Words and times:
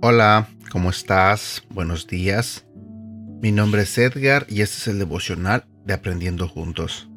Hola, 0.00 0.48
¿cómo 0.72 0.88
estás? 0.88 1.62
Buenos 1.68 2.06
días. 2.06 2.64
Mi 3.42 3.52
nombre 3.52 3.82
es 3.82 3.98
Edgar 3.98 4.46
y 4.48 4.62
este 4.62 4.78
es 4.78 4.88
el 4.88 4.98
devocional 4.98 5.66
de 5.84 5.92
Aprendiendo 5.92 6.48
Juntos. 6.48 7.10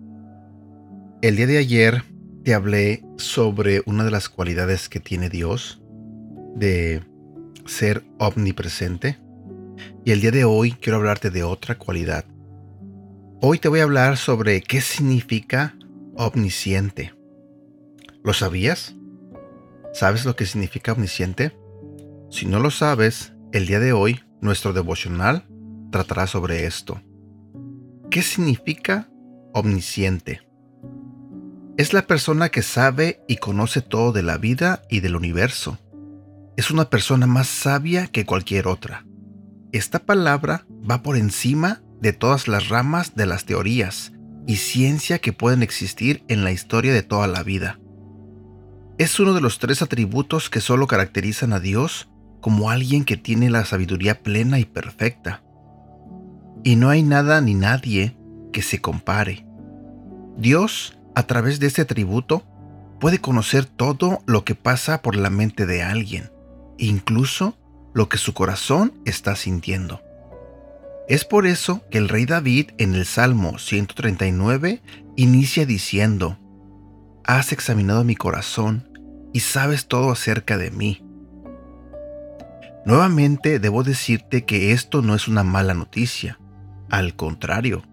El 1.21 1.37
día 1.37 1.47
de 1.47 1.57
ayer 1.57 2.03
te 2.43 2.53
hablé 2.53 3.03
sobre 3.17 3.81
una 3.85 4.03
de 4.03 4.11
las 4.11 4.27
cualidades 4.27 4.89
que 4.89 4.99
tiene 4.99 5.29
Dios, 5.29 5.81
de 6.55 7.01
ser 7.65 8.03
omnipresente. 8.17 9.19
Y 10.05 10.11
el 10.11 10.21
día 10.21 10.31
de 10.31 10.45
hoy 10.45 10.73
quiero 10.73 10.97
hablarte 10.97 11.29
de 11.29 11.43
otra 11.43 11.77
cualidad. 11.77 12.25
Hoy 13.41 13.59
te 13.59 13.69
voy 13.69 13.79
a 13.79 13.83
hablar 13.83 14.17
sobre 14.17 14.61
qué 14.61 14.81
significa 14.81 15.75
omnisciente. 16.15 17.13
¿Lo 18.23 18.33
sabías? 18.33 18.95
¿Sabes 19.93 20.25
lo 20.25 20.35
que 20.35 20.45
significa 20.45 20.93
omnisciente? 20.93 21.57
Si 22.29 22.45
no 22.45 22.59
lo 22.59 22.71
sabes, 22.71 23.33
el 23.51 23.65
día 23.65 23.79
de 23.79 23.93
hoy 23.93 24.21
nuestro 24.41 24.73
devocional 24.73 25.45
tratará 25.91 26.27
sobre 26.27 26.65
esto. 26.65 27.01
¿Qué 28.09 28.21
significa 28.21 29.09
omnisciente? 29.53 30.41
Es 31.77 31.93
la 31.93 32.05
persona 32.05 32.49
que 32.49 32.61
sabe 32.61 33.21
y 33.27 33.37
conoce 33.37 33.81
todo 33.81 34.11
de 34.11 34.23
la 34.23 34.37
vida 34.37 34.83
y 34.89 34.99
del 34.99 35.15
universo. 35.15 35.79
Es 36.61 36.69
una 36.69 36.91
persona 36.91 37.25
más 37.25 37.47
sabia 37.47 38.05
que 38.05 38.23
cualquier 38.23 38.67
otra. 38.67 39.03
Esta 39.71 39.97
palabra 39.97 40.67
va 40.87 41.01
por 41.01 41.17
encima 41.17 41.81
de 41.99 42.13
todas 42.13 42.47
las 42.47 42.69
ramas 42.69 43.15
de 43.15 43.25
las 43.25 43.45
teorías 43.45 44.11
y 44.45 44.57
ciencia 44.57 45.17
que 45.17 45.33
pueden 45.33 45.63
existir 45.63 46.23
en 46.27 46.43
la 46.43 46.51
historia 46.51 46.93
de 46.93 47.01
toda 47.01 47.25
la 47.25 47.41
vida. 47.41 47.79
Es 48.99 49.19
uno 49.19 49.33
de 49.33 49.41
los 49.41 49.57
tres 49.57 49.81
atributos 49.81 50.51
que 50.51 50.61
solo 50.61 50.85
caracterizan 50.85 51.51
a 51.53 51.59
Dios 51.59 52.11
como 52.41 52.69
alguien 52.69 53.05
que 53.05 53.17
tiene 53.17 53.49
la 53.49 53.65
sabiduría 53.65 54.21
plena 54.21 54.59
y 54.59 54.65
perfecta. 54.65 55.41
Y 56.63 56.75
no 56.75 56.89
hay 56.89 57.01
nada 57.01 57.41
ni 57.41 57.55
nadie 57.55 58.15
que 58.53 58.61
se 58.61 58.79
compare. 58.79 59.47
Dios, 60.37 60.95
a 61.15 61.23
través 61.23 61.59
de 61.59 61.65
este 61.65 61.81
atributo, 61.81 62.45
puede 62.99 63.17
conocer 63.17 63.65
todo 63.65 64.21
lo 64.27 64.45
que 64.45 64.53
pasa 64.53 65.01
por 65.01 65.15
la 65.15 65.31
mente 65.31 65.65
de 65.65 65.81
alguien, 65.81 66.29
incluso 66.85 67.57
lo 67.93 68.09
que 68.09 68.17
su 68.17 68.33
corazón 68.33 68.93
está 69.05 69.35
sintiendo. 69.35 70.01
Es 71.07 71.25
por 71.25 71.45
eso 71.45 71.83
que 71.89 71.97
el 71.97 72.09
rey 72.09 72.25
David 72.25 72.71
en 72.77 72.95
el 72.95 73.05
Salmo 73.05 73.57
139 73.57 74.81
inicia 75.15 75.65
diciendo, 75.65 76.37
Has 77.23 77.51
examinado 77.51 78.03
mi 78.03 78.15
corazón 78.15 78.89
y 79.33 79.41
sabes 79.41 79.87
todo 79.87 80.11
acerca 80.11 80.57
de 80.57 80.71
mí. 80.71 81.03
Nuevamente 82.85 83.59
debo 83.59 83.83
decirte 83.83 84.45
que 84.45 84.71
esto 84.71 85.01
no 85.01 85.13
es 85.13 85.27
una 85.27 85.43
mala 85.43 85.73
noticia. 85.73 86.39
Al 86.89 87.15
contrario, 87.15 87.83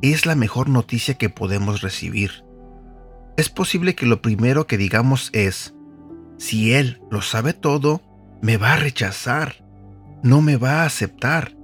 es 0.00 0.24
la 0.24 0.34
mejor 0.34 0.68
noticia 0.68 1.14
que 1.14 1.28
podemos 1.28 1.82
recibir. 1.82 2.44
Es 3.36 3.50
posible 3.50 3.94
que 3.94 4.06
lo 4.06 4.22
primero 4.22 4.66
que 4.66 4.78
digamos 4.78 5.30
es, 5.32 5.74
si 6.38 6.72
Él 6.72 7.02
lo 7.10 7.20
sabe 7.20 7.52
todo, 7.52 8.02
me 8.42 8.56
va 8.56 8.74
a 8.74 8.76
rechazar, 8.76 9.64
no 10.22 10.40
me 10.40 10.56
va 10.56 10.82
a 10.82 10.86
aceptar, 10.86 11.54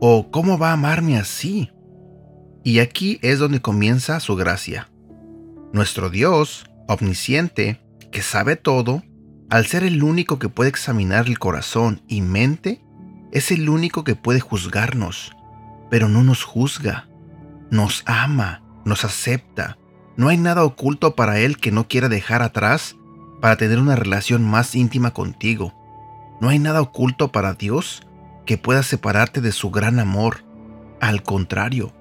o 0.00 0.30
cómo 0.30 0.58
va 0.58 0.70
a 0.70 0.74
amarme 0.74 1.18
así. 1.18 1.70
Y 2.64 2.80
aquí 2.80 3.18
es 3.22 3.38
donde 3.38 3.60
comienza 3.60 4.20
su 4.20 4.36
gracia. 4.36 4.90
Nuestro 5.72 6.10
Dios, 6.10 6.68
omnisciente, 6.88 7.80
que 8.10 8.22
sabe 8.22 8.56
todo, 8.56 9.02
al 9.50 9.66
ser 9.66 9.84
el 9.84 10.02
único 10.02 10.38
que 10.38 10.48
puede 10.48 10.70
examinar 10.70 11.26
el 11.26 11.38
corazón 11.38 12.02
y 12.08 12.20
mente, 12.20 12.82
es 13.32 13.50
el 13.50 13.68
único 13.68 14.04
que 14.04 14.14
puede 14.14 14.40
juzgarnos, 14.40 15.32
pero 15.90 16.08
no 16.08 16.22
nos 16.22 16.44
juzga, 16.44 17.08
nos 17.70 18.02
ama, 18.06 18.62
nos 18.84 19.04
acepta. 19.04 19.78
No 20.16 20.28
hay 20.28 20.36
nada 20.36 20.64
oculto 20.64 21.14
para 21.14 21.38
Él 21.38 21.58
que 21.58 21.70
no 21.70 21.86
quiera 21.86 22.08
dejar 22.08 22.42
atrás 22.42 22.96
para 23.40 23.56
tener 23.56 23.78
una 23.78 23.96
relación 23.96 24.42
más 24.42 24.74
íntima 24.74 25.12
contigo. 25.12 25.77
No 26.40 26.48
hay 26.48 26.58
nada 26.58 26.80
oculto 26.80 27.32
para 27.32 27.54
Dios 27.54 28.02
que 28.46 28.58
pueda 28.58 28.82
separarte 28.82 29.40
de 29.40 29.52
su 29.52 29.70
gran 29.70 29.98
amor. 29.98 30.44
Al 31.00 31.22
contrario, 31.22 31.92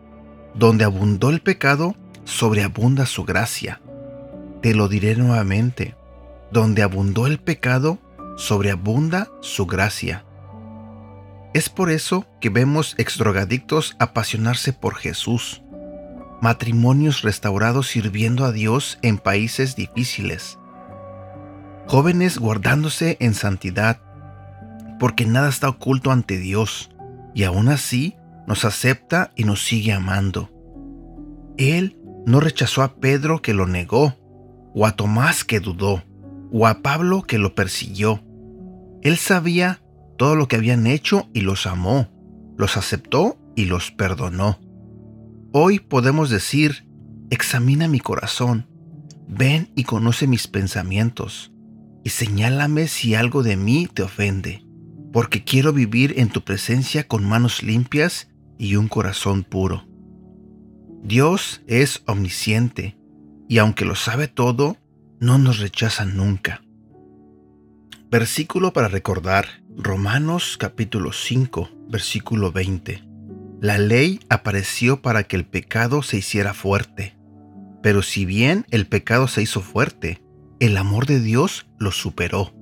donde 0.53 0.83
abundó 0.83 1.29
el 1.29 1.41
pecado, 1.41 1.95
sobreabunda 2.23 3.05
su 3.05 3.25
gracia. 3.25 3.81
Te 4.61 4.73
lo 4.73 4.87
diré 4.87 5.15
nuevamente 5.15 5.95
donde 6.51 6.81
abundó 6.81 7.27
el 7.27 7.39
pecado, 7.39 7.99
sobreabunda 8.37 9.29
su 9.41 9.65
gracia. 9.65 10.23
Es 11.53 11.69
por 11.69 11.89
eso 11.89 12.25
que 12.39 12.49
vemos 12.49 12.95
exdrogadictos 12.97 13.95
apasionarse 13.99 14.73
por 14.73 14.95
Jesús, 14.95 15.61
matrimonios 16.41 17.23
restaurados 17.23 17.87
sirviendo 17.87 18.45
a 18.45 18.51
Dios 18.51 18.99
en 19.01 19.17
países 19.17 19.75
difíciles, 19.75 20.57
jóvenes 21.87 22.37
guardándose 22.37 23.17
en 23.19 23.33
santidad, 23.33 23.99
porque 24.99 25.25
nada 25.25 25.49
está 25.49 25.69
oculto 25.69 26.11
ante 26.11 26.37
Dios, 26.37 26.91
y 27.33 27.43
aún 27.43 27.69
así 27.69 28.15
nos 28.47 28.65
acepta 28.65 29.31
y 29.35 29.43
nos 29.43 29.63
sigue 29.63 29.93
amando. 29.93 30.49
Él 31.57 31.97
no 32.25 32.39
rechazó 32.39 32.83
a 32.83 32.95
Pedro 32.95 33.41
que 33.41 33.53
lo 33.53 33.67
negó, 33.67 34.15
o 34.73 34.85
a 34.85 34.95
Tomás 34.95 35.43
que 35.43 35.59
dudó 35.59 36.03
o 36.51 36.67
a 36.67 36.81
Pablo 36.81 37.23
que 37.23 37.37
lo 37.37 37.55
persiguió. 37.55 38.23
Él 39.01 39.17
sabía 39.17 39.81
todo 40.17 40.35
lo 40.35 40.47
que 40.47 40.55
habían 40.55 40.87
hecho 40.87 41.29
y 41.33 41.41
los 41.41 41.67
amó, 41.67 42.09
los 42.57 42.77
aceptó 42.77 43.37
y 43.55 43.65
los 43.65 43.91
perdonó. 43.91 44.59
Hoy 45.51 45.79
podemos 45.79 46.29
decir, 46.29 46.87
examina 47.29 47.87
mi 47.87 47.99
corazón, 47.99 48.67
ven 49.27 49.71
y 49.75 49.83
conoce 49.83 50.27
mis 50.27 50.47
pensamientos, 50.47 51.51
y 52.03 52.09
señálame 52.09 52.87
si 52.87 53.15
algo 53.15 53.43
de 53.43 53.57
mí 53.57 53.87
te 53.91 54.03
ofende, 54.03 54.63
porque 55.17 55.43
quiero 55.43 55.73
vivir 55.73 56.13
en 56.19 56.29
tu 56.29 56.43
presencia 56.43 57.07
con 57.07 57.25
manos 57.25 57.63
limpias 57.63 58.29
y 58.59 58.75
un 58.75 58.87
corazón 58.87 59.43
puro. 59.43 59.87
Dios 61.01 61.63
es 61.65 62.03
omnisciente, 62.05 62.99
y 63.49 63.57
aunque 63.57 63.83
lo 63.83 63.95
sabe 63.95 64.27
todo, 64.27 64.77
no 65.19 65.39
nos 65.39 65.57
rechazan 65.57 66.15
nunca. 66.15 66.61
Versículo 68.11 68.73
para 68.73 68.89
recordar, 68.89 69.63
Romanos 69.75 70.55
capítulo 70.55 71.11
5, 71.11 71.67
versículo 71.89 72.51
20. 72.51 73.03
La 73.59 73.79
ley 73.79 74.19
apareció 74.29 75.01
para 75.01 75.23
que 75.23 75.35
el 75.35 75.47
pecado 75.47 76.03
se 76.03 76.17
hiciera 76.17 76.53
fuerte, 76.53 77.17
pero 77.81 78.03
si 78.03 78.25
bien 78.25 78.67
el 78.69 78.85
pecado 78.85 79.27
se 79.27 79.41
hizo 79.41 79.61
fuerte, 79.61 80.21
el 80.59 80.77
amor 80.77 81.07
de 81.07 81.19
Dios 81.19 81.65
lo 81.79 81.91
superó. 81.91 82.56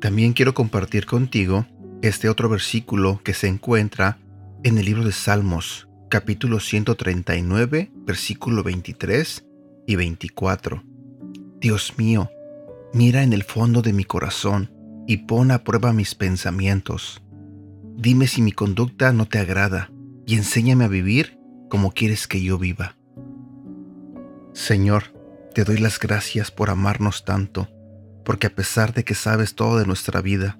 También 0.00 0.34
quiero 0.34 0.52
compartir 0.52 1.06
contigo 1.06 1.66
este 2.02 2.28
otro 2.28 2.48
versículo 2.50 3.20
que 3.24 3.32
se 3.32 3.48
encuentra 3.48 4.18
en 4.62 4.76
el 4.76 4.84
libro 4.84 5.04
de 5.04 5.12
Salmos, 5.12 5.88
capítulo 6.10 6.60
139, 6.60 7.90
versículo 7.94 8.62
23 8.62 9.46
y 9.86 9.96
24. 9.96 10.84
Dios 11.60 11.94
mío, 11.96 12.30
mira 12.92 13.22
en 13.22 13.32
el 13.32 13.42
fondo 13.42 13.80
de 13.80 13.94
mi 13.94 14.04
corazón 14.04 14.70
y 15.06 15.18
pon 15.18 15.50
a 15.50 15.64
prueba 15.64 15.94
mis 15.94 16.14
pensamientos. 16.14 17.22
Dime 17.96 18.26
si 18.26 18.42
mi 18.42 18.52
conducta 18.52 19.14
no 19.14 19.26
te 19.26 19.38
agrada 19.38 19.90
y 20.26 20.34
enséñame 20.34 20.84
a 20.84 20.88
vivir 20.88 21.38
como 21.70 21.92
quieres 21.92 22.26
que 22.26 22.42
yo 22.42 22.58
viva. 22.58 22.96
Señor, 24.52 25.14
te 25.54 25.64
doy 25.64 25.78
las 25.78 25.98
gracias 25.98 26.50
por 26.50 26.68
amarnos 26.68 27.24
tanto, 27.24 27.68
porque 28.26 28.48
a 28.48 28.54
pesar 28.54 28.92
de 28.92 29.04
que 29.04 29.14
sabes 29.14 29.54
todo 29.54 29.78
de 29.78 29.86
nuestra 29.86 30.20
vida, 30.20 30.58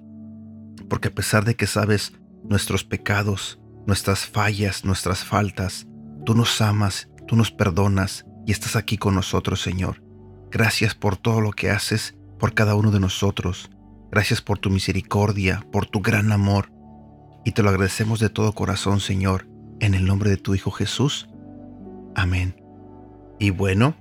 porque 0.87 1.09
a 1.09 1.13
pesar 1.13 1.43
de 1.43 1.57
que 1.57 1.67
sabes 1.67 2.13
nuestros 2.45 2.85
pecados, 2.85 3.59
nuestras 3.85 4.25
fallas, 4.25 4.85
nuestras 4.85 5.25
faltas, 5.25 5.85
tú 6.25 6.33
nos 6.33 6.61
amas, 6.61 7.09
tú 7.27 7.35
nos 7.35 7.51
perdonas 7.51 8.25
y 8.45 8.53
estás 8.53 8.77
aquí 8.77 8.97
con 8.97 9.15
nosotros, 9.15 9.61
Señor. 9.61 10.01
Gracias 10.49 10.95
por 10.95 11.17
todo 11.17 11.41
lo 11.41 11.51
que 11.51 11.69
haces 11.69 12.15
por 12.39 12.53
cada 12.53 12.73
uno 12.73 12.89
de 12.89 13.01
nosotros. 13.01 13.69
Gracias 14.11 14.41
por 14.41 14.59
tu 14.59 14.69
misericordia, 14.69 15.67
por 15.69 15.85
tu 15.85 15.99
gran 15.99 16.31
amor. 16.31 16.71
Y 17.43 17.51
te 17.51 17.63
lo 17.63 17.69
agradecemos 17.69 18.21
de 18.21 18.29
todo 18.29 18.53
corazón, 18.53 19.01
Señor, 19.01 19.45
en 19.81 19.93
el 19.93 20.05
nombre 20.05 20.29
de 20.29 20.37
tu 20.37 20.55
Hijo 20.55 20.71
Jesús. 20.71 21.27
Amén. 22.15 22.55
Y 23.39 23.49
bueno, 23.49 23.93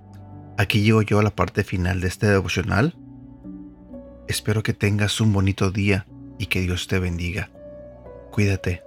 aquí 0.57 0.83
llego 0.83 1.03
yo 1.03 1.19
a 1.19 1.25
la 1.25 1.35
parte 1.35 1.65
final 1.65 2.01
de 2.01 2.07
este 2.07 2.29
devocional. 2.29 2.97
Espero 4.29 4.63
que 4.63 4.73
tengas 4.73 5.21
un 5.21 5.33
bonito 5.33 5.71
día 5.71 6.07
y 6.39 6.47
que 6.47 6.61
Dios 6.61 6.89
te 6.89 6.99
bendiga. 6.99 7.51
Cuídate. 8.33 8.83